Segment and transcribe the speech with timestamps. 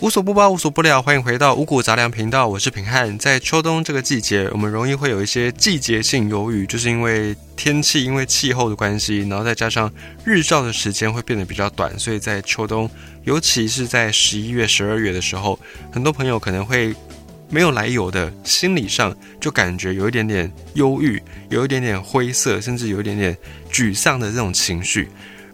[0.00, 3.18] 无所不包，无所不聊，欢迎回到五谷杂粮频道，我是平汉。
[3.18, 9.92] 在秋冬这个季节，我们容易会有一些季节性忧郁，就是因为天气、因为气候的关系，然后再加上
[10.24, 12.88] 日照的时间会变得比较短，所以在秋冬，
[13.24, 15.58] 尤其是在十一月、十二月的时候，
[15.90, 16.94] 很多朋友可能会
[17.50, 23.36] 没有来由的，心理上就感觉有一点点忧郁，有一点点灰色，甚至有一点点
[23.72, 25.08] 沮丧的这种情绪。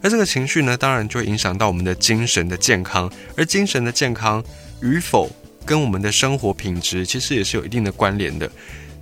[0.05, 4.43] 而这个情绪呢，当然就会影响到我们的精神的健康，而精神的健康
[4.79, 5.27] 与否，
[5.65, 8.47] 跟我们的生活品质其实也是有一定的关联的。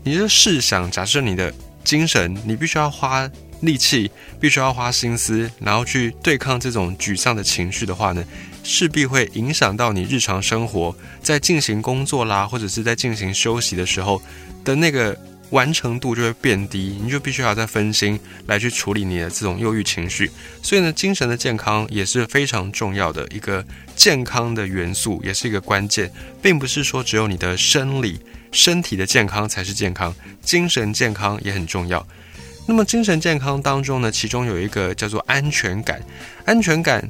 [0.01, 3.29] 你就试想，假设你的精神，你必须要花
[3.59, 8.23] 力气，必须要花心思，然后去对抗这种沮丧的情绪的话呢，
[8.63, 14.21] 势必会影响到你日常生活，在进行工作啦，或者是在进行休息的时候
[14.63, 15.13] 的那个。
[15.49, 20.31] 完成度就会变低，你就必须要再分心来去处理你的这种忧郁情绪。
[20.63, 23.63] 所以呢，精神的健康也是非常重要的一个
[23.95, 26.11] 健康的元素，也是一个关键，
[26.41, 28.19] 并不是说只有你的生理
[28.51, 32.03] 身体的健康才是健康，精神健康也很重要。
[32.65, 36.01] 那么精神健康当中呢，其中有一个叫做安全感。
[36.45, 37.07] 安全感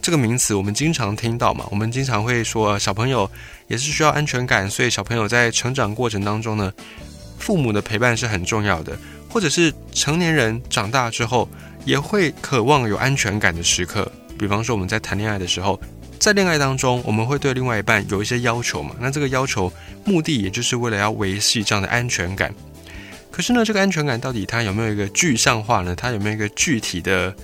[0.00, 3.30] 这个名词我们经常听到嘛，我们经常会说小朋友
[3.68, 6.72] 也是需要安全感，所以小朋友在成长过程当中呢。
[7.38, 8.96] 父母的陪伴是很重要的，
[9.28, 11.48] 或者是成年人长大之后
[11.84, 14.10] 也会渴望有安全感的时刻。
[14.38, 15.80] 比方说我们在谈恋爱的时候，
[16.18, 18.96] 在恋爱当中，我们会对另外一半有一些要求嘛？
[18.98, 19.72] 那这个要求
[20.04, 22.52] 目的也就是为了要维系这样的安全感。
[23.30, 25.94] 可是呢，这个安全感到底它有没有一个具象化呢？
[25.94, 27.34] 它有没有一个具体的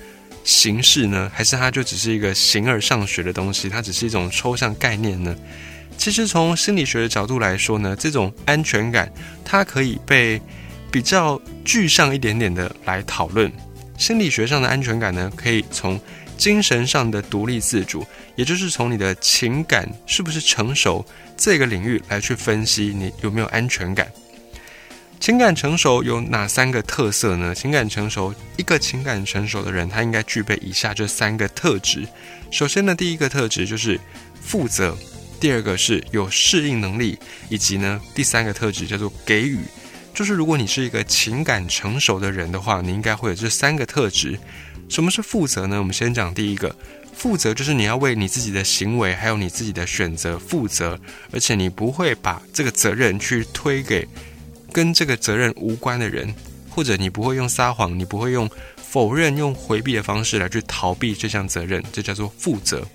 [0.44, 1.30] 形式呢？
[1.34, 3.68] 还是它就只是一个形而上学的东西？
[3.68, 5.34] 它只是一种抽象概念呢？
[6.00, 9.12] 其实从心理学的角度来说呢，这种安全感
[9.44, 10.40] 它可以被
[10.90, 13.52] 比较具象一点点的来讨论。
[13.98, 16.00] 心理学上的安全感呢，可以从
[16.38, 18.02] 精神上的独立自主，
[18.34, 21.04] 也就是从你的情感是不是成熟
[21.36, 24.10] 这个领域来去分析你有没有安全感。
[25.20, 27.54] 情感成熟有哪三个特色呢？
[27.54, 32.08] 情感成熟，一个情感成熟的人，他应该具备以下这三个特质。
[32.50, 34.00] 首先呢，第一个特质就是
[34.40, 34.96] 负责。
[35.40, 37.18] 第二个是有适应能力，
[37.48, 39.58] 以及呢，第三个特质叫做给予，
[40.12, 44.38] 就是如果你是一个情感成熟的人的话，你应该会有这三个特质。
[44.90, 45.78] 什么是负责呢？
[45.78, 46.76] 我们先讲第一个，
[47.14, 51.00] 负责就是你要为你自己的行为还有你自己的选择负责，
[51.32, 54.06] 而且你不会把这个责任去推给
[54.72, 56.34] 跟这个责任无关的人，
[56.68, 62.86] 或者你不会用撒谎，你不会用否认、用回避的方式来去逃避这项责任，这叫做负责。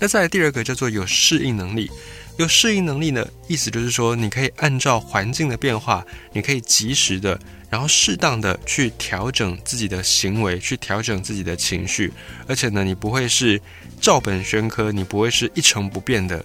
[0.00, 1.90] 那再来第二个叫做有适应能力，
[2.36, 7.38] 有适应能力呢，意思就是说你可以按照环境的变化，你可以及时的，
[7.68, 12.12] 然后适当的去调整自己的行为，去调整自己的情绪，
[12.46, 13.60] 而且呢，你不会是
[14.00, 16.44] 照本宣科，你不会是一成不变的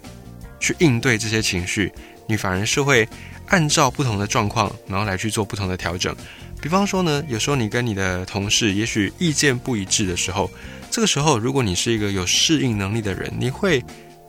[0.60, 1.92] 去应对这些情绪，
[2.28, 3.08] 你反而是会
[3.50, 6.16] 按照不同的状况，然后来去做不同的调整。
[6.60, 10.50] 比方说呢，有时候你跟你的同事也许意见不一致的时候。
[10.94, 13.84] 这个时候，如果你是一个有适应能力的人，你会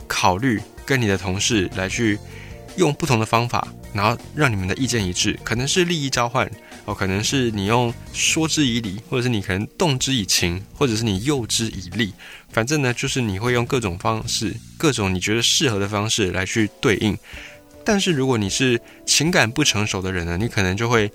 [0.07, 2.17] 考虑跟你的同事来去
[2.75, 6.51] 用不同的方法，然后让你们的意见一致，可能是利益交换
[6.85, 12.11] 哦，可能是你用说之以理，或者是你可能动之以情，或者是你诱之以利，
[12.49, 17.15] 反正呢，就是你会用各种方式，各种你觉得适合的方式来去对应。
[17.83, 21.11] 但是如果你是情感不成熟的人呢，你可能就会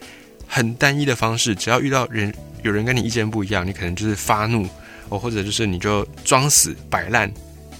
[0.47, 4.69] 很单一的方式，只要遇到人有人跟你意见不一样，你可能就是发怒。
[5.10, 7.31] 哦，或者就是你就装死摆烂，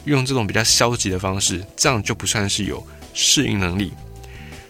[0.05, 3.93] 用这种比较消极的方式，这样就不算是有适应能力。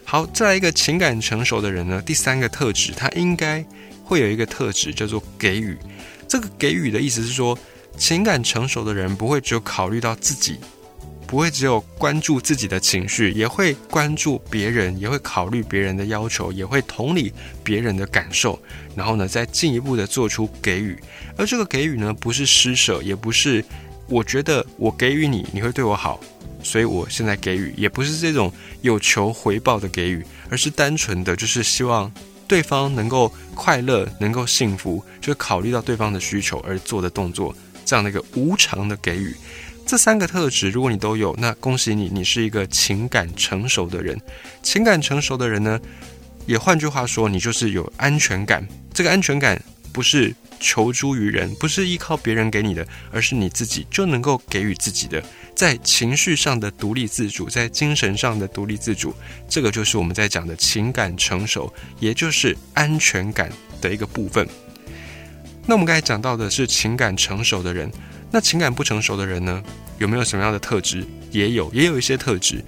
[0.05, 3.65] 好，再来一个情感成熟的人呢，第三个特质，他应该
[4.03, 5.77] 会有一个特质叫做给予。
[6.27, 7.57] 这个给予的意思是说，
[7.97, 10.59] 情感成熟的人不会只有考虑到自己。
[11.31, 17.31] 不会只有关注自己的情绪，也会关注别人，也会考虑别人的要求，也会同理
[17.63, 18.61] 别人的感受，
[18.97, 20.93] 然后呢，再进一步的做出给予。
[21.37, 23.63] 而这个给予呢，不是施舍，也不是
[24.09, 26.19] 我觉得我给予你，你会对我好，
[26.61, 28.51] 所以我现在给予，也不是这种
[28.81, 32.11] 有求回报的给予，而是单纯的就是希望
[32.45, 37.55] 对方能够快乐，能够幸福，就考虑到对方的需求而做的动作，
[37.85, 39.33] 这样的一个无偿的给予。
[39.85, 44.17] 这三个特质，如果你都有，那恭喜你，你是一个情感成熟的人。
[44.63, 45.77] 情感成熟的人呢，
[46.45, 48.65] 也换句话说，你就是有安全感。
[48.93, 49.61] 这个安全感
[49.91, 55.21] 不是求诸于人，不是依靠别人给你的，而是你自己就能够给予自己的。
[55.53, 59.13] 在情绪上的独立自主，在精神上的独立自主，
[59.49, 63.51] 这个就是我们在讲的情感成熟，也就是安全感
[63.81, 64.47] 的一个部分。
[65.65, 67.91] 那我们刚才讲到的是情感成熟的人。
[68.31, 69.61] 那情感不成熟的人呢，
[69.97, 71.05] 有没有什么样的特质？
[71.31, 72.63] 也有，也有一些特质。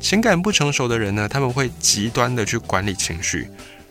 [0.00, 3.46] 情感不成熟的人呢，他们会极端的去管理情绪。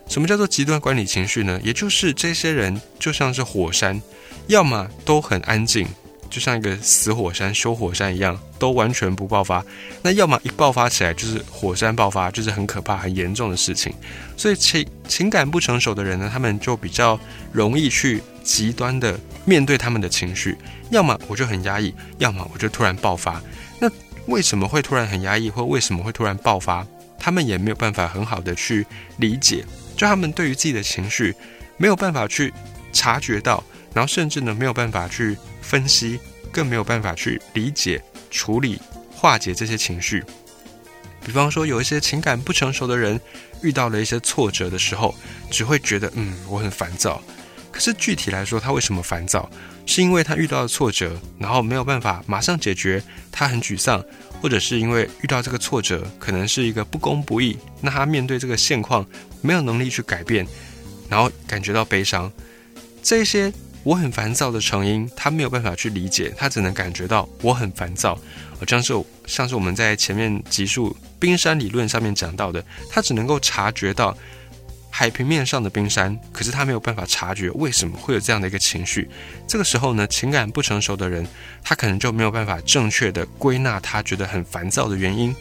[0.08, 1.58] 什么叫做极端管理情绪呢？
[1.64, 4.02] 也就是这些人就像是火山，
[4.48, 5.86] 要么都很安静，
[6.28, 9.64] 就像一个死火山、修火山一样，都完全不爆发；
[10.02, 13.94] 那要么一爆发起来就是火山爆发，就是很可怕、很严重的事情。
[14.36, 17.18] 所以情情感不成熟的人呢，他们就比较
[17.52, 20.56] 容易去极端的面对他们的情绪，
[20.90, 23.40] 要么我就很压抑，要么我就突然爆发。
[23.78, 23.90] 那
[24.26, 26.86] 为什么会突然很压抑，或为什么会突然爆发？
[27.18, 28.86] 他们也没有办法很好的去
[29.18, 29.64] 理解。
[29.96, 31.34] 就他们对于自己的情绪
[31.76, 32.52] 没有办法去
[32.92, 33.62] 察觉到，
[33.94, 36.18] 然后甚至呢没有办法去分析，
[36.50, 38.80] 更没有办法去理解、处理、
[39.10, 40.24] 化解这些情绪。
[41.24, 43.20] 比方说，有一些情感不成熟的人
[43.62, 45.14] 遇到了一些挫折的时候，
[45.50, 47.22] 只会觉得嗯我很烦躁。
[47.72, 49.50] 可是具体来说，他为什么烦躁？
[49.86, 53.02] 是因为他遇到了挫折，然后没有办法马上解决，
[53.32, 54.04] 他很沮丧。
[54.40, 59.06] 或者是因为遇到这个挫折，可能是一个不公不义，那他面对这个现况
[59.40, 60.44] 没有能力去改变，
[61.08, 62.28] 然后感觉到悲伤，
[63.04, 63.52] 这些
[63.84, 68.18] 我很烦躁的成因，他没有办法去理解，他只能感觉到我很烦躁，
[68.66, 68.92] 像是
[69.26, 74.12] 像是我们在前面集数冰山理论上面讲到的，他只能够察觉到。
[74.94, 79.08] 海平面上的冰山，可是他没有办法察觉为什么会有这样的一个情绪。
[79.48, 81.26] 这个时候呢，情感不成熟的人，
[81.64, 85.34] 他可能就没有办法正确的归纳他觉得很烦躁的原因。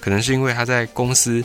[0.00, 1.44] 可能是因为他在公司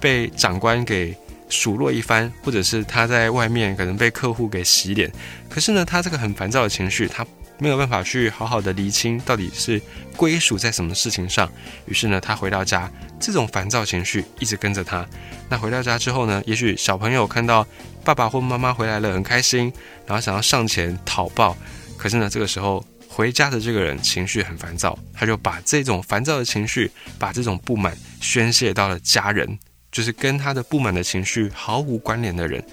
[0.00, 1.16] 被长官给
[1.48, 5.10] 数落一番，或者是他在外面可能被客户给洗脸。
[5.48, 7.24] 可是呢，他这个很烦躁的情绪，他。
[7.60, 9.80] 没有办法去好好的厘清到底是
[10.16, 11.48] 归属在什么事情上，
[11.84, 12.90] 于是呢，他回到家，
[13.20, 15.06] 这种烦躁情绪一直跟着他。
[15.50, 17.66] 那回到家之后呢，也许小朋友看到
[18.02, 19.70] 爸爸或妈妈回来了，很开心，
[20.06, 21.54] 然后想要上前讨抱，
[21.98, 29.58] 可是呢，这个时候回家的这个人情绪很烦躁，他就把这种烦躁的情绪，把这种不满宣泄到了家人，
[29.92, 32.64] 就是跟他的不满的情绪毫无关联的人，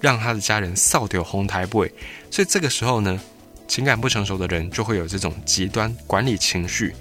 [0.00, 1.92] 让他的家人扫掉红台位。
[2.30, 3.20] 所以这个时候呢。
[3.68, 6.94] 情感不成熟的人就会有这种极端管理情绪，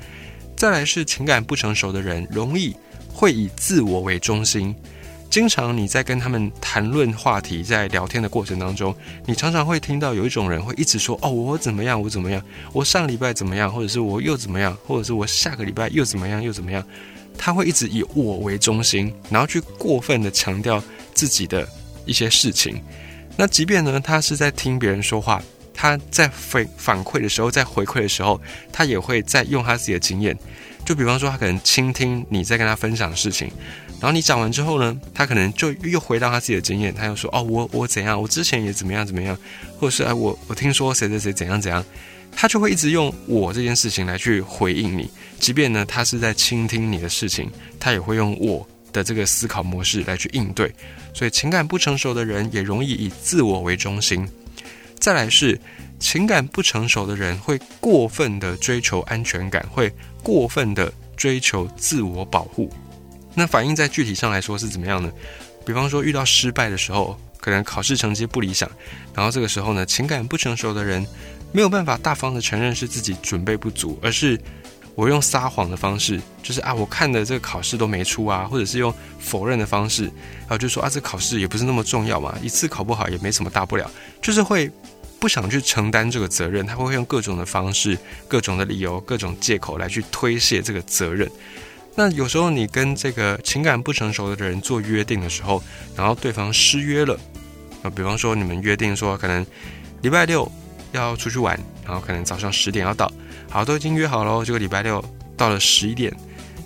[0.56, 2.76] 再来是情感不成熟的人容易
[3.14, 4.76] 会以自我为中心，
[5.30, 8.96] 经常你在跟他们谈论话题，在聊天的过程当中，
[9.26, 12.42] 你常常会听到有一种人会一直说哦我怎么样我怎么样，
[12.74, 16.86] 我上礼拜怎么样，或者是我又怎么样，或者是我下个礼拜又怎么样又怎么样，
[17.38, 20.84] 他会一直以我为中心，然后去过分的强调
[21.14, 21.68] 自己的
[22.06, 22.82] 一些事情，
[23.36, 25.42] 那即便呢他是在听别人说话。
[25.76, 28.42] 他在反反馈的时候，在回馈的时候，
[28.72, 30.36] 他也会在用他自己的经验。
[30.86, 33.52] 就比方说，他可能倾听你在跟他分享的事情，
[34.00, 39.36] 然后你讲完之后呢，他可能就又回到他自己的经验，他又说：“哦，我我怎样，我之前也怎么样怎么样，
[39.80, 41.84] 或者是哎，我我听说谁谁谁怎样怎样。”
[42.38, 47.50] 他就会一直用我这件事情来去回应你，即便呢他是在倾听你的事情，
[47.80, 50.72] 他也会用我的这个思考模式来去应对。
[51.14, 54.28] 所以，情感不成熟的人也容易以自我为中心。
[55.06, 55.56] 再来是
[56.00, 59.94] 情感不成熟的人会过分的追求安全感，会
[60.24, 62.74] 过分的追求自我保护。
[63.36, 65.12] 那反映在具体上来说是怎么样呢？
[65.64, 68.68] 比方说遇到失败的时候，可能考试成绩不理想，
[69.14, 71.06] 然后这个时候呢，情感不成熟的人
[71.52, 74.42] 没有办法大方的承认是自己准备不足，而是
[74.96, 83.88] 我用撒谎的方式，就是啊，我看的这个考试都没出啊，或者是用否认的方式，然后就说啊，这考试也不是那么重要嘛，一次考不好也没什么大不了，
[84.20, 84.72] 就是会。
[85.26, 91.28] 不想去承担这个责任，他会用各种的方式、各种的理由、各种借口来去推卸这个责任。
[91.96, 95.64] 那有时候你跟这个情感不成熟的人做约定的时候，
[95.96, 97.20] 然后对方失约了，
[97.82, 99.44] 啊，比方说你们约定说可能
[100.04, 100.48] 礼拜六
[100.92, 103.12] 要出去玩，然后可能早上十点要到，
[103.50, 105.04] 好，都已经约好了，这个礼拜六
[105.36, 106.16] 到了十一点。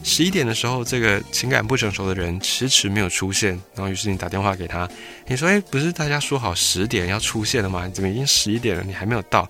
[0.03, 4.89] 十一点的时候，这个情感不成熟的人迟迟没有出现，然后于是你打电话给他，
[5.27, 7.87] 你说：“哎，不是大家说好十点要出现了吗？
[7.89, 9.47] 怎么已经十一点了，你还没有到？”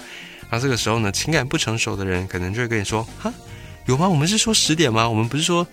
[0.49, 3.31] 然后这个时候呢，情感不成熟的人可能就会跟你说：“哈，
[3.85, 4.09] 有吗？
[4.09, 5.07] 我们是说十点吗？
[5.07, 5.65] 我们不是说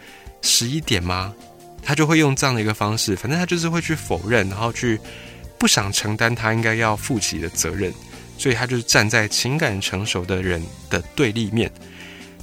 [0.42, 1.35] 十一点吗？”
[1.83, 5.00] 他就会用这样的一个方式，反正他就是会去否认，然后去
[5.56, 7.95] 不想承担他应该要负起的责任，
[8.37, 11.71] 所以他就是站在情感成熟的人的对立面。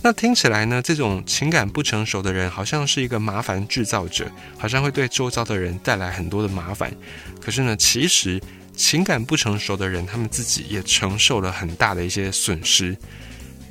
[0.05, 6.93] 那听起来呢，这种情感不成熟的人好像是一个麻烦制造者，好像会对周遭的人带来很多的麻烦。
[7.39, 8.37] 可是呢，其实
[8.75, 12.97] 情感不成熟的人，他们自己也承受了很大的一些损失。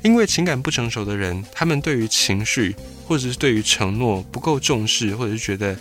[0.01, 2.75] 因为情感不成熟的人，他们对于情绪
[3.05, 5.77] 或者是对于承诺不够重视，或者是觉得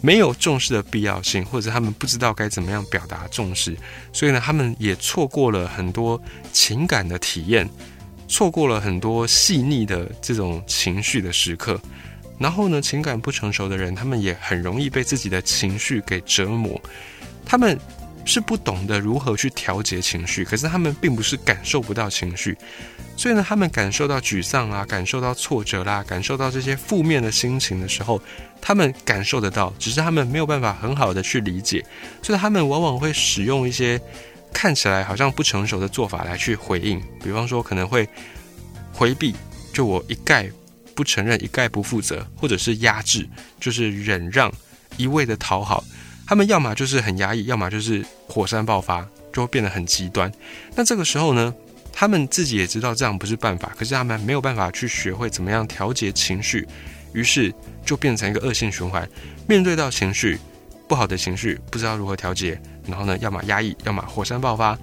[0.00, 3.76] 没有重视的必要性，或者他们不知道该怎么样表达重视，
[4.14, 6.18] 所以呢，他们也错过了很多
[6.54, 7.68] 情感的体验。
[8.30, 11.78] 错过了很多细腻的这种情绪的时刻。
[12.38, 16.80] 然后呢，情感不成熟的人，他们也很容易被自己的情绪给折磨。
[17.44, 17.78] 他们
[18.24, 22.56] 是不懂得如何去调节情绪，可是他们并不是感受不到情绪。
[23.16, 28.22] 所以呢，他们感受到沮丧啊，感受到挫折啦，感受到这些负面的心情的时候，
[28.58, 31.84] 他们感受得到，只是他们没有办法很好的去理解。
[32.22, 34.00] 所以他们往往会使用一些
[34.52, 38.08] 看起来好像不成熟的做法来去回应，比方说可能会
[38.92, 39.34] 回避，
[39.72, 40.50] 就我一概。
[40.92, 43.26] 不承认，一概不负责，或者是压制，
[43.58, 44.52] 就是忍让，
[44.98, 45.82] 一味的讨好。
[46.26, 50.30] 他们要么就是很压抑，要么就是火山爆发，就会变得很极端。
[50.74, 51.54] 那这个时候呢，
[51.90, 56.66] 他们自己也知道这样不是办法，可是他们没有办法去学会怎么样调节情绪，
[57.14, 59.08] 于是就变成一个恶性循环。
[59.48, 60.38] 面对到情绪
[60.90, 64.76] 不好的情绪，不知道如何调节，然后呢，要么压抑，要么火山爆发。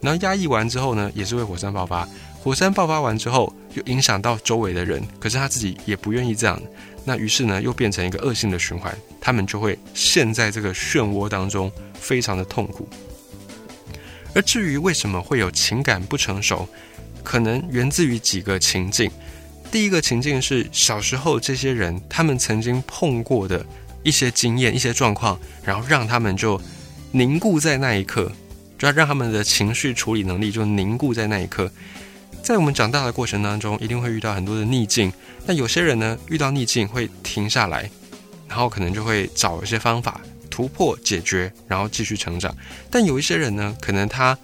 [0.00, 2.08] 然后压抑完之后呢，也是会火山爆发。
[2.42, 6.58] 火山爆发完之后，又影响到周围的人，可是他自己也不愿意这样，
[7.04, 12.88] 那于是呢，又变成一个恶性的循环，他们就会陷在这个漩涡当中，非常的痛苦。
[14.34, 16.66] 而至于为什么会有情感不成熟，
[17.22, 19.10] 可能源自于几个情境。
[19.70, 23.62] 第一个情境是小时候这些人他们曾经碰过的
[24.02, 26.60] 一些经验、一些状况，然后让他们就
[27.12, 28.30] 凝固在那一刻，
[28.78, 31.70] 就要让他们的情绪处理能力就凝固在那一刻。
[32.42, 35.12] 在我们长大的过程当中，一定会遇到很多的逆境。
[35.46, 37.90] 那有些人呢，遇到逆境会停下来，
[38.48, 42.54] 然后可能就会找一些方法突破解决，然后继续成长。
[42.90, 44.36] 但有一些人呢，可能他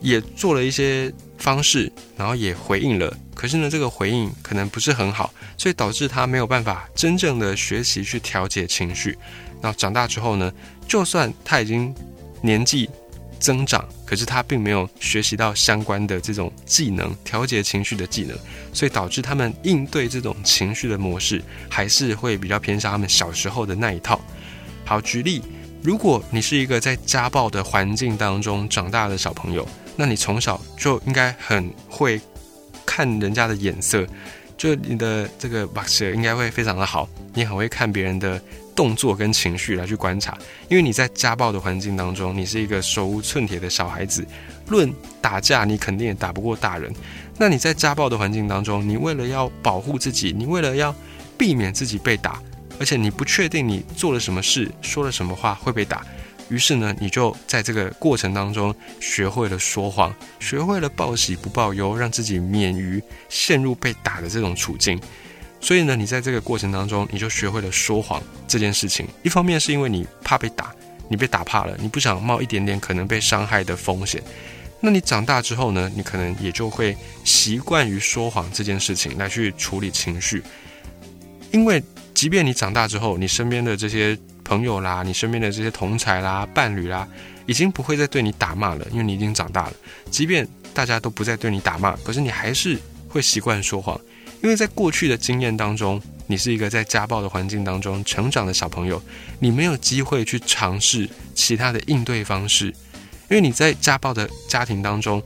[0.00, 9.18] 也做了一些方式，然后也回应了，可是呢，这个回应可能不是很好，所以导致他没有办法真正的学习去调节情绪。
[9.60, 10.52] 那长大之后呢，
[10.86, 11.92] 就算他已经
[12.40, 12.88] 年纪。
[13.42, 18.38] 增长，可是他并没有学习到相关的这种技能，调节情绪的技能，
[18.72, 24.20] 所以导致他们应对这种情绪的模式，还是会比较偏向他们小时候的那一套。
[24.84, 25.42] 好，举例，
[25.82, 32.20] 如果你是一个在家暴的环境当中长大的小朋友，那你从小就应该很会
[32.84, 34.06] 看人家的眼色，
[34.56, 38.40] 就你的这个把舌应该会非常的好，你很会看别人的。
[38.74, 40.34] 动作跟情绪来去观察，
[40.66, 44.26] 因为你在家暴的环境当中，你是一个手无寸铁的小孩子。
[44.68, 46.90] 论打架，你肯定也打不过大人。
[47.36, 50.92] 那你在家暴的环境当中，你为了要保护自己，你为了要
[51.36, 52.40] 避免自己被打，
[52.80, 56.02] 而且你不确定你做了什么事、说了什么话会被打，
[56.52, 65.00] 于是呢，你就在这个过程当中学会了说谎，学会了报喜不报忧，让自己免于陷入被打的这种处境。
[65.62, 69.08] 所以呢，你在这个过程当中，你就学会了说谎这件事情。
[69.22, 70.74] 一方面是因为你怕被打，
[71.08, 74.22] 你被打怕了，你不想冒一点点可能被伤害的风险。
[74.78, 76.94] 那你长大之后呢，你可能也就会
[77.24, 80.42] 习惯于说谎这件事情来去处理情绪。
[81.50, 81.82] 因为
[82.12, 84.18] 即便你长大之后，你身边的这些
[84.52, 87.08] 朋友啦，你身边的这些同才啦、伴侣啦，
[87.46, 89.72] 已经不会再对你打骂了，因为你已经长大了。
[90.10, 92.78] 即便大家都不再对你打骂，可是你还是
[93.08, 93.98] 会习惯说谎。
[94.42, 99.02] 因为在过去的经验当中，你是一个在家暴的环境当中成长的小朋友，
[99.38, 102.66] 你没有机会去尝试其他的应对方式。
[103.30, 105.22] 因为你在家暴的家庭当中，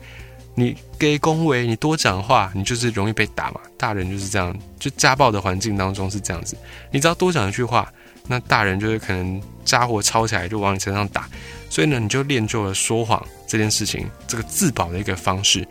[0.54, 3.60] 你给恭维，你多讲话，你就是容易被打嘛。
[3.76, 6.56] 大人就是这样，就家暴的环境当中是这样子。
[6.92, 7.92] 你只要多讲一句话，
[8.28, 11.28] 那大人就是可能家伙抄起来就往你身上打。
[11.68, 15.66] 所以呢，你就练就了说谎这件事情，这个自保的一个方式。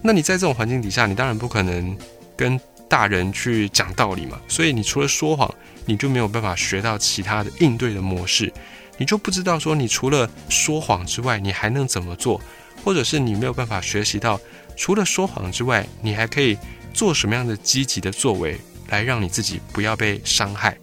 [0.00, 1.96] 那你在这种环境底下，你当然不可能
[2.36, 5.52] 跟大人去讲道理嘛，所以你除了说谎，
[5.84, 8.52] 你就没有办法学到其他的应对的模式，
[8.98, 12.40] 你就不知道说你除了说谎之外，你还能怎么做，
[12.84, 14.40] 或者是你没有办法学习到
[14.76, 16.56] 除了说谎之外，你还可以
[16.94, 20.76] 做什么样的积极的作为，来让你自己不要被伤害。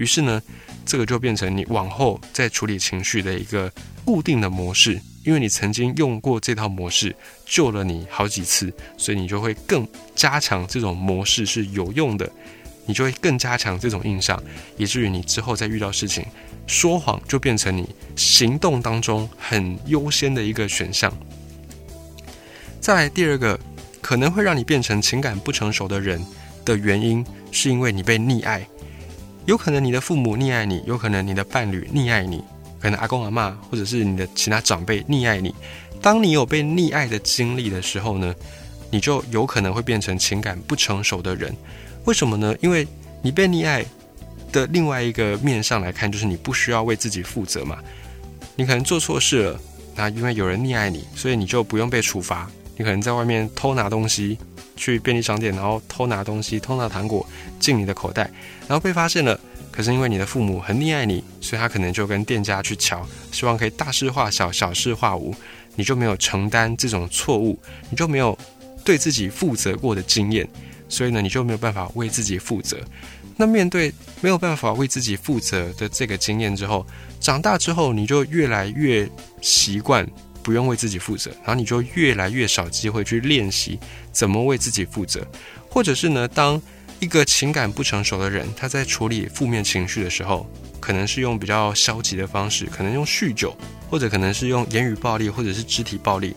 [0.00, 0.42] 于是呢，
[0.86, 3.70] 这个就变成你往后在处理情绪的一个
[4.02, 4.98] 固定的模式。
[5.24, 7.14] 因为你曾经用过这套模式
[7.44, 12.26] 救了你好几次，所以你就会更加强这种模式是有用的，
[12.86, 14.42] 你就会更加强这种印象，
[14.78, 16.24] 以至于你之后再遇到事情，
[16.66, 21.12] 说谎就变成你行动当中很优先的一个选项。
[22.80, 23.60] 再来第二个，
[24.00, 26.24] 可能会让你变成情感不成熟的人
[26.64, 28.66] 的原因，是因为你被溺爱，
[29.50, 32.40] 有可能你的父母溺爱你，有可能你的伴侣溺爱你。
[32.78, 35.52] 可能阿公阿妈或者是你的其他长辈溺爱你，
[36.00, 38.32] 当你有被溺爱的经历的时候呢，
[38.92, 41.52] 你就有可能会变成情感不成熟的人。
[42.04, 42.54] 为什么呢？
[42.60, 42.86] 因为
[43.22, 43.84] 你被溺爱
[44.52, 47.76] 的另外一个面上来看，就是你不需要为自己负责嘛。
[48.54, 49.60] 你可能做错事了，
[49.96, 52.48] 那因为有人溺爱你，所以你就不用被处罚。
[52.76, 54.38] 你可能在外面偷拿东西，
[54.80, 57.24] 去便利商店，然后偷拿东西、偷拿糖果
[57.58, 58.30] 进你的口袋，
[58.66, 59.38] 然后被发现了。
[59.70, 65.34] 可是因为你的父母很溺爱你，所以他可能就跟店家去瞧，希望可以大事化小，小事化无。
[65.76, 67.56] 你就没有承担这种错误，
[67.88, 68.36] 你就没有
[68.84, 70.46] 对自己负责过的经验，
[70.88, 72.78] 所以呢，你就没有办法为自己负责。
[73.36, 76.84] 那面对没有办法为自己负责的这个经验之后，
[77.20, 79.08] 长大之后，你就越来越
[79.40, 80.06] 习惯
[80.42, 83.78] 不用为自己负责，然后你就越来越少机会去练习
[84.12, 85.26] 怎么为自己负责，
[85.68, 86.60] 或者是呢，当
[86.98, 90.46] 一个情感不成熟的人，他在处理负面情绪的时候，
[90.78, 93.56] 可能是用比较消极的方式，可能用酗酒，
[93.88, 96.34] 或者可能是用言语暴力，或者是肢体暴力。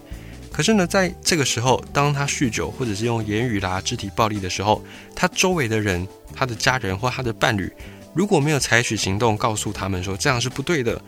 [0.51, 4.83] 可是呢，在这个时候，当他酗酒或者是用言语啦、肢体暴力的时候，
[5.15, 7.71] 他周围的人、他的家人或他的伴侣，
[8.13, 11.01] 如果没有采取行动告诉他们说这样是不对的，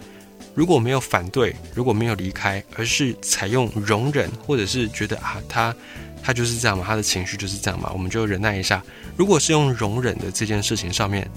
[0.55, 5.75] 如果没有反对，如果没有离开，而是采用容忍，或者是觉得啊，他
[6.23, 8.81] 他就是这样嘛，他的情绪就是这样嘛，我们就忍耐一下。
[9.15, 11.29] 如果是用容忍的这件事情上面，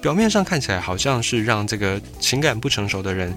[0.00, 3.32] 表面上看起来好像是让这个情感不成熟的人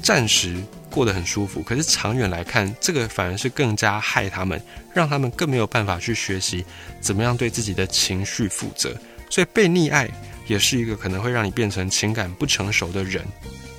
[0.00, 0.56] 暂时。
[0.90, 6.64] 过得很舒服，可是长远来看，这个反而是更加害他们，让他们更没有办法去学习
[7.00, 8.96] 怎么样对自己的情绪负责。
[9.28, 10.08] 所以被溺爱
[10.46, 13.24] 也是一个可能会让你变成情感不成熟的人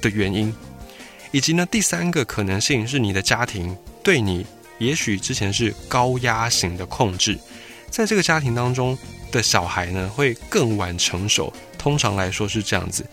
[0.06, 0.54] 的原因。
[1.32, 4.46] 以及呢，第三个可能性是你的家庭对你
[4.78, 7.38] 也许之前是高压型的控制，
[7.90, 8.98] 在这个家庭当中
[9.32, 11.52] 的小孩呢会更晚成熟。
[11.78, 13.06] 通常来说是这样子，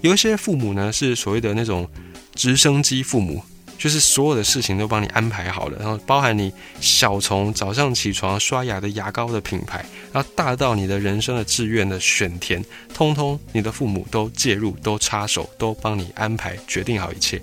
[0.00, 1.88] 有一些父母呢是所谓的那种。
[2.32, 3.42] 直升机父母
[3.80, 9.82] 就是所有的事情都帮你安排好了，然后包含你小从早上起床刷牙的牙膏的品牌，
[10.12, 17.40] 然后大到你的人生的志愿的选填，通通你的父母都介入、都插手、都帮你安排、决定好一切。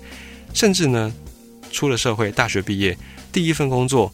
[0.54, 1.12] 甚至呢，
[1.72, 2.96] 出了社会，大学毕业
[3.32, 4.12] 第一份工作，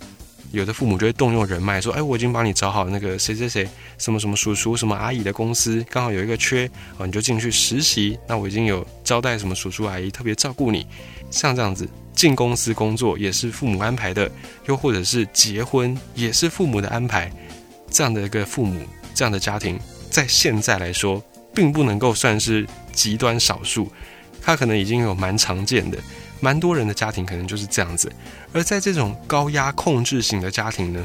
[0.51, 6.67] 有的父母就会动用人脉说：“哎，我已经帮你找好那个谁谁谁。”什么什么叔叔、什么阿姨的公司刚好有一个缺
[6.97, 8.19] 哦，你就进去实习。
[8.27, 10.87] 那我已经有招待什么叔叔阿姨，特别照顾你。
[11.31, 14.31] 像这样子进公司工作也是父母安排的，
[14.67, 17.31] 又或者是结婚也是父母的安排。
[17.91, 18.81] 这样的一个父母，
[19.15, 19.79] 这样的家庭，
[20.11, 21.23] 在现在来说，
[21.55, 23.91] 并不能够算是极端少数，
[24.41, 25.99] 他可能已经有蛮常见的，
[26.41, 28.13] 蛮多人的家庭可能就是这样子。
[28.53, 31.05] 而在这种高压控制型的家庭呢？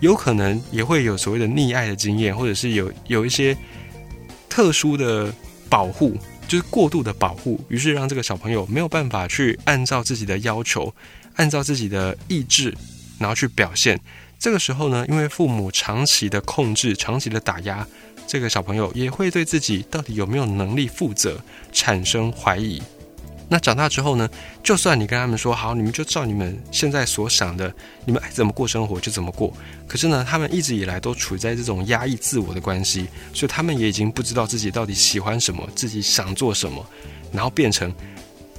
[0.00, 3.56] 有可能也会有所谓的溺爱的经验，或者是有有一些
[4.48, 5.34] 特殊的
[5.68, 6.16] 保护，
[6.48, 10.92] 就是过度的保护，于是让这个小朋友没有办法去按照自己的要求，
[11.36, 12.74] 按照自己的意志，
[13.18, 14.00] 然后去表现。
[14.38, 17.86] 这个时候呢，因为父母长期的控制、长期的打压，
[18.26, 21.38] 这个小朋友也会对自己到底有没有能力负责
[21.70, 22.82] 产生怀疑。
[23.50, 24.28] 那长大之后呢？
[24.62, 27.72] 就算你跟他们说好，你们就照你们现在所想的，
[28.04, 29.50] 你们爱怎么过生活就怎么过。
[29.86, 36.84] 可是呢，他们一直以来都处在这种压抑自我的关系，所以他们也已经不知道自己到底喜欢什么，自己想做什么，
[37.32, 37.90] 然后变成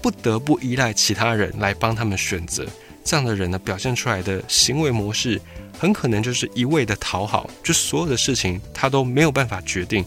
[0.02, 2.66] 不得不依赖其他人来帮他们选择。
[3.04, 5.40] 这样的人呢，表现出来的行为模式，
[5.78, 10.04] 很可能就是一味的讨好，就所有的事情他都没有办法决定。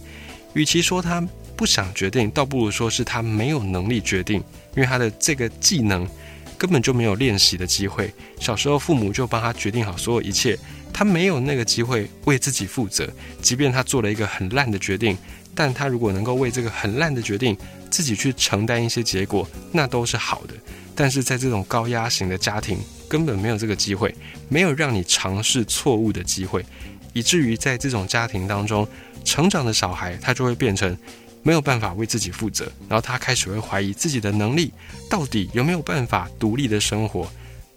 [0.55, 1.25] 与其说他
[1.57, 4.43] 不想决定，倒不如说是他没有能力决定。
[4.75, 6.09] 因为他的这个技能
[6.57, 10.59] 根本就没有练习的机会，小时候父母就帮他决定好所有一切，
[10.93, 13.11] 他没有那个机会为自己负责。
[13.41, 15.19] 即便他做了一个很烂的决定，
[15.55, 17.57] 但他如果能够为这个很烂的决定
[17.91, 20.55] 自己去承担一些结果，那都是好的。
[20.95, 24.15] 但是在这种高压型的家庭，根本没有这个机会，
[24.49, 26.65] 没有让你尝试错误的机会，
[27.13, 28.87] 以至于在这种家庭当中
[29.25, 30.97] 成长的小孩，他就会变成。
[31.43, 34.73] 没有办法为自己负责，然后他开始会怀疑自己的能力，
[35.11, 37.29] 到底有没有办法独立的生活？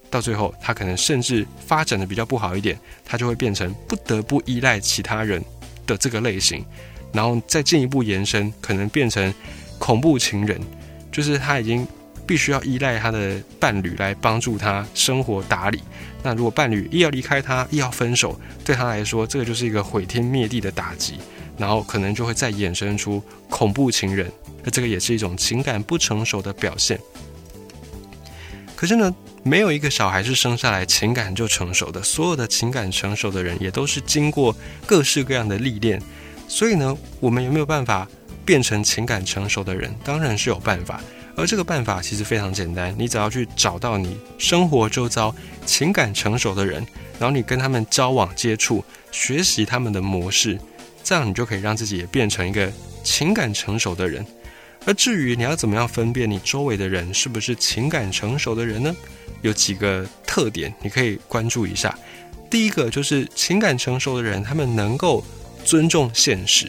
[0.09, 5.43] 到最后，他可能甚至发展的比较不好一点，他就会变成不得不依赖其他人
[5.85, 6.63] 的这个类型，
[7.11, 9.33] 然后再进一步延伸，可能变成
[9.79, 10.61] 恐怖情人，
[11.11, 11.85] 就是他已经
[12.25, 15.81] 必须要依赖他的伴侣来帮助他生活打理。
[16.23, 21.15] 那如果伴侣一要离开他，一要分手，对他来说，这个就是一个毁天灭地的打击。
[21.57, 24.31] 然后可能就会再衍生出恐怖情人，
[24.63, 26.99] 那这个也是一种情感不成熟的表现。
[28.75, 36.01] 可是呢，没有一个小孩是生下来情感就成熟的，所有的情感成熟的人也都是经过各式各样的历练。
[36.47, 38.07] 所以呢，我们有没有办法
[38.43, 39.95] 变成情感成熟的人？
[40.03, 41.01] 当然是有办法。
[41.37, 46.85] 而这个办法其实非常简单，你只要去找到你生活周遭情感成熟的人，
[47.19, 50.57] 然后你跟他们交往接触，学习他们的模式。
[51.05, 52.69] 这样你就可以让自己也变成一个
[53.03, 54.25] 情感成熟的人。
[54.85, 58.93] 而至于你要怎么样分辨你周围的人是不是情感成熟的人呢？
[59.41, 61.97] 有几个特点你可以关注一下。
[62.49, 65.23] 第一个就是情感成熟的人，他们能够
[65.63, 66.67] 尊重现实，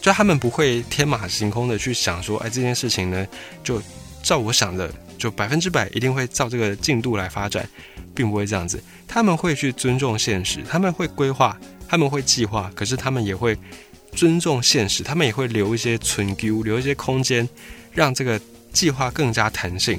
[0.00, 3.26] 就他们不会天马行空的去想说，哎，这件事情呢，
[3.64, 3.82] 就
[4.22, 7.68] 照我想的，就百分之百一定会照这个进度来发展，
[8.18, 8.82] 并不会这样子。
[9.06, 13.56] 他们会去尊重现实，他们会规划，他们会计划，可是他们也会
[14.12, 17.48] 尊重现实，他们也会留一些存留一些空间，
[17.92, 18.40] 让这个
[18.72, 19.96] 计划更加弹性。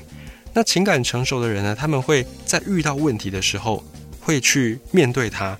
[0.53, 3.81] 那情感成熟的人呢，他们会在遇到问题的时候。
[4.21, 5.57] 会去面对它。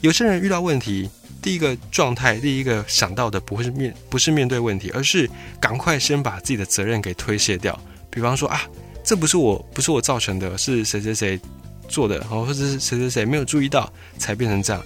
[0.00, 1.10] 有些人遇到问题，
[1.42, 7.76] 第一个状态，第一个想到的不会是面，不是面对问题，而是赶快先把自己的责任给推卸掉。
[8.10, 8.62] 比方说啊，
[9.02, 11.40] 这不是我，不是我造成的，是谁谁谁
[11.88, 14.82] 做的，或者是谁谁谁没有注意到才变成这样。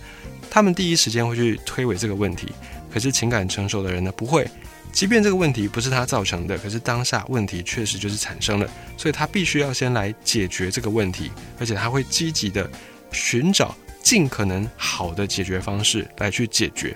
[0.51, 2.49] 他们第一时间会去推诿这个问题。
[2.93, 4.49] 可是情感成熟的人呢，不会。
[4.93, 11.31] 即便这个问题不是他造成的，可是当下问题确实就是产生了，所以他必须要先来解决这个问题，
[11.61, 12.69] 而且他会积极的。
[13.11, 16.95] 寻找尽可能好的解决方式来去解决，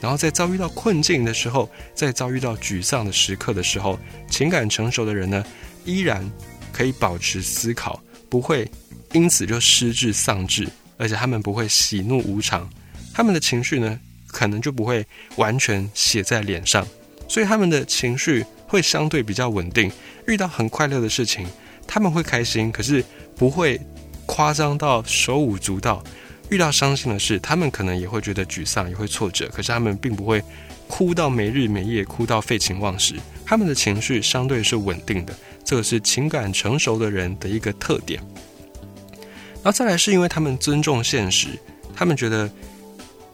[0.00, 3.96] 然后在遭遇到困境的时候，在遭遇到沮丧的时刻的时候，
[4.28, 5.44] 情感成熟的人呢，
[5.84, 6.28] 依然
[6.72, 8.68] 可以保持思考，不会
[9.12, 12.68] 因此就失智丧志，而且他们不会喜怒无常，
[13.12, 16.86] 他们的情绪呢，可能就不会完全写在脸上，
[17.28, 19.90] 所以他们的情绪会相对比较稳定。
[20.26, 21.46] 遇到很快乐的事情，
[21.86, 23.04] 他们会开心，可是
[23.36, 23.80] 不会。
[24.24, 26.02] 夸张到手舞足蹈，
[26.48, 29.46] 遇到伤心的事，他们可能也会觉得沮丧，也会挫折。
[29.52, 30.42] 可是他们并不会
[30.86, 33.16] 哭到没日没夜，哭到废寝忘食。
[33.44, 38.22] 他们的情绪相对是稳定的，这个是情感成熟的人的一个特点。
[39.62, 41.48] 然后再来是因为他们尊重现实，
[41.94, 42.50] 他们觉得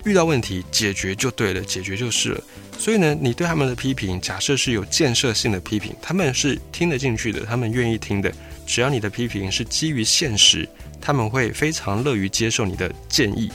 [0.05, 2.45] 遇到问题解决就对了，解决就是了。
[2.79, 8.33] 所以呢，你对他们的批评，假设是有建设性的批评，他们是听得进去的，他们愿意听的。
[8.67, 10.69] 只要你的批评是基于现实，
[11.01, 13.51] 他们会非常乐于接受你的建议。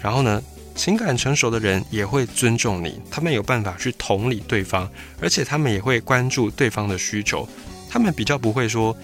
[0.00, 0.42] 然后呢，
[0.74, 4.88] 情感成熟的人也会尊重你，他们有办法去同理对方，
[5.20, 7.46] 而且他们也会关注对方的需求。
[7.90, 8.96] 他们比较不会说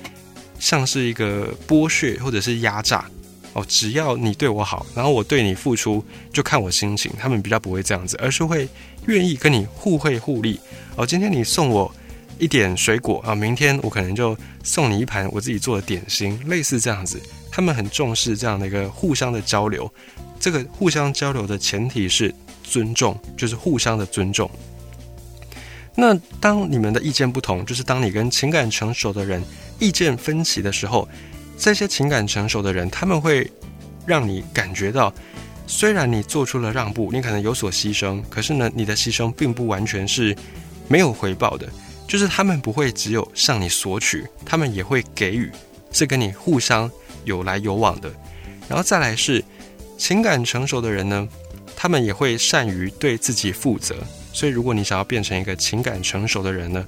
[0.59, 3.05] 像是一个剥削或者是压榨
[3.53, 7.13] 哦，只要你对我好，然后我对你付出就看我心情。
[7.19, 8.69] 他们比较不会这样子，而是会
[9.07, 10.59] 愿意跟你互惠互利
[10.97, 11.07] 哦。
[11.07, 11.93] 今天你送我。
[12.37, 17.23] 一点水果啊，明天我可能就送你一盘我自己做的点心，类似这样子。
[17.49, 19.89] 他们很重视这样的一个互相的交流，
[20.41, 24.51] 这个互相交流的前提是尊重，就是互相的尊重。
[25.97, 29.43] 那当你们的意见不同，就是当你跟情感成熟的人
[29.79, 31.09] 意见分歧的时候，
[31.57, 33.51] 这些情感成熟的人他们会
[34.05, 35.13] 让你感觉到，
[35.67, 40.37] 虽然你做出了让步，你可能有所牺牲，可是呢，你的牺牲并不完全是
[40.89, 41.69] 没有回报的。
[42.07, 45.51] 就是他们不会只有向你索取，他们也会给予，
[45.91, 46.91] 是跟你互相
[47.25, 48.13] 有来有往的。
[48.69, 49.43] 然后再来是
[49.97, 51.27] 情感成熟的人呢，
[51.75, 53.97] 他们也会善于对自己负责。
[54.35, 56.85] 所以如果你想要变成一个情感成熟的人呢，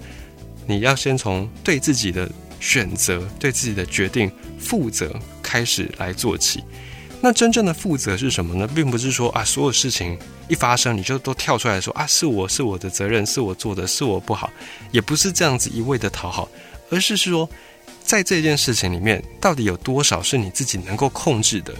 [0.66, 2.28] 你要先从对自己的
[2.58, 6.62] 选择、对自己的决定负责开始来做起。
[7.20, 8.68] 那真正的负责是什么呢？
[8.68, 14.52] 并不是说啊，所有事情一发生你就都跳出来说啊，是我是我的责任，是我做的，是我不好，
[14.90, 16.48] 也不是这样子一味的讨好，
[16.90, 17.48] 而是说，
[18.02, 21.74] 在这件事情里面，到底有多少是你自己能够控制的，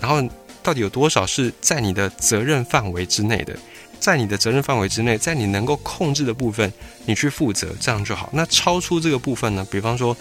[0.00, 0.22] 然后
[0.62, 3.58] 到底有多少是在你的责任范围之内的，
[4.04, 6.70] 在你的责任范围之内，在你能够控制的部分，
[7.06, 8.28] 你去负责，这样就好。
[8.34, 9.66] 那超出这个部分呢？
[9.70, 10.14] 比方说，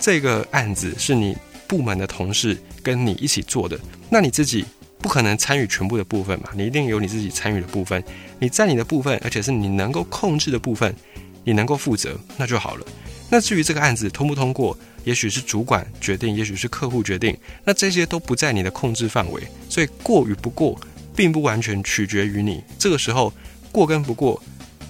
[0.00, 1.36] 这个案子是你。
[1.68, 3.76] 部门的同事跟你一起做的，
[4.08, 4.64] 那你自己
[4.98, 6.50] 不可能参与全部的部分嘛？
[6.54, 8.00] 你一定有你自己参与的部分。
[8.38, 10.94] 你在你的部分，而且是你能够控制的部分，
[11.42, 12.86] 你能够负责，那就好了。
[13.28, 19.42] 那至于这个案子通不通过，也许是主管决定，也许是客户决定，那这些都不在你的控制范围。
[19.68, 20.80] 所以过与不过，
[21.16, 22.62] 并不完全取决于你。
[22.78, 23.32] 这个时候
[23.72, 24.40] 过跟不过，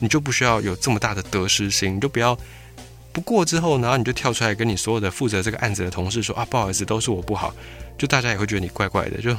[0.00, 2.36] 你就不需要有这么大的得失心，你就不要。
[3.12, 7.54] 不过之后，然后你就跳出来跟你所有的负责这个案子的同事说啊，不好意思，都是我不好，
[7.96, 9.34] 就大家也会觉得你怪怪的，就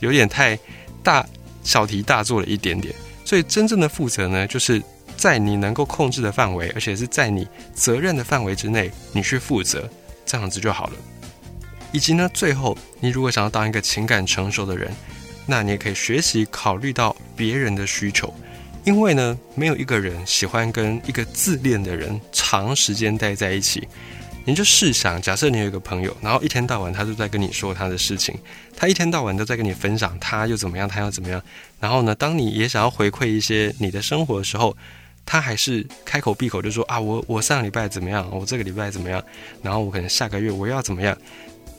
[0.00, 0.58] 有点太
[1.02, 1.26] 大
[1.62, 2.94] 小题大做了一点点。
[3.24, 4.82] 所以真正的负责呢，就是
[5.16, 9.88] 在你能够控制的范围，而且是在你责任的范围之内，你去负责，
[10.26, 10.92] 这样子就好了。
[11.92, 14.92] 以及呢，最后你如果想要当一个情感成熟的人，
[15.46, 18.32] 那你也可以学习考虑到别人的需求。
[18.84, 23.86] 因为呢，没有一个人喜欢跟一个自恋的人长时间待在一起。
[24.44, 28.32] 你就试想，假设你有一个朋友，然后一天到晚他都在跟你说他的事情，
[28.76, 31.42] 他一天到晚都在跟你分享他又怎么样，他又怎么样。
[31.80, 34.76] 然后呢，当你也想要回馈一些你的生活的时候，
[35.24, 39.20] 他还是开口闭口就说啊，我我上礼拜怎么样，我这个礼拜怎么样，
[39.62, 41.18] 然后我可能下个月我要怎么样。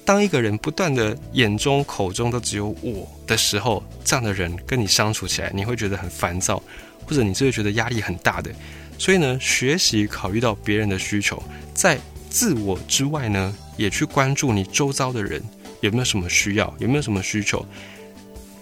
[0.07, 6.63] 当一个人不断的眼中口中都只有我的时候，这样的人跟你相处起来，你会觉得很烦躁，
[7.05, 8.49] 或者你是会觉得压力很大的。
[8.97, 11.43] 所以呢，学习考虑到别人的需求，
[11.73, 15.43] 在自我之外呢，也去关注你周遭的人
[15.81, 17.65] 有没有什么需要，有没有什么需求。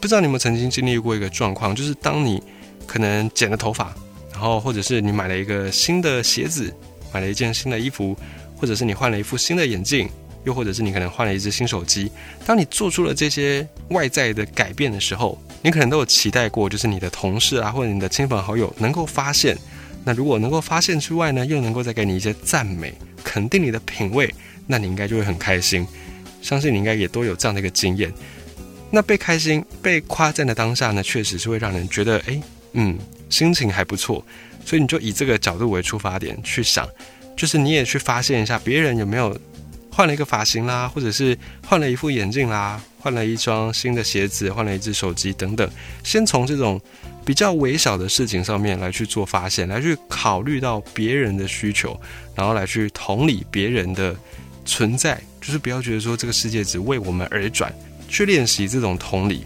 [0.01, 2.41] 不知道你们曾经经历过一个状况，就是当你
[2.87, 3.93] 可能剪了头发，
[4.31, 6.75] 然后或者是你买了一个新的鞋子，
[7.13, 8.17] 买了一件新的衣服，
[8.57, 10.09] 或者是你换了一副新的眼镜，
[10.45, 12.09] 又或者是你可能换了一只新手机。
[12.45, 19.57] 当你做出了这些外在的改变的时候，你可能都有期待过，就是你的同事啊，或者你的亲朋好友能够发现。
[20.03, 24.33] 那如果能够发现之外呢，又能够再给你一些赞美，肯定你的品味，
[24.67, 25.85] 那你应该就会很开心。
[26.41, 28.13] 相信你应该也都有这样的一个经验。
[28.91, 32.39] 那被开心、被夸赞的当下呢，确实是会让人觉得，哎，
[32.73, 32.97] 嗯，
[33.29, 34.23] 心情还不错。
[34.63, 36.87] 所以你就以这个角度为出发点去想，
[37.35, 39.35] 就是你也去发现一下别人有没有
[39.95, 45.69] 换了一个发型啦，或者是换了一副眼镜啦，换了一双新的鞋子，换了一只手机等等。
[46.03, 46.79] 先从这种
[47.23, 51.97] 比较微小的事情上面来去做发现，来去考虑到别人的需求，
[52.35, 54.13] 然后来去同理别人的
[54.65, 57.73] 存在，就是不要觉得说这个世界只为我们而转。
[58.09, 59.45] 去练习这种同理，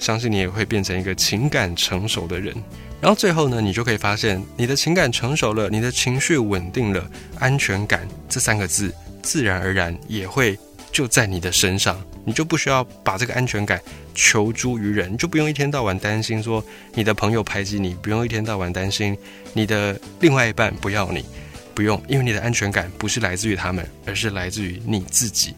[0.00, 2.52] 相信你也会变成一个情感成熟的人。
[3.00, 8.92] 然后最后呢，你就可以发现，你的情感成熟了，你的情绪稳定了，安全感这三个字
[9.26, 10.56] 自然而然也会
[10.92, 12.00] 就在你的身上。
[12.24, 13.80] 你就不需要把这个安全感
[14.14, 19.16] 求诸于人，就不用一天到晚担心说你的朋友排挤你，不用一天到晚担心
[19.52, 21.24] 你的另外一半不要你，
[21.72, 25.54] 不用，因为你的安全感不是来自于他们，而是来自于你自己。